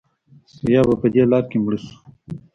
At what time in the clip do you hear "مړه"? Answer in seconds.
1.63-1.79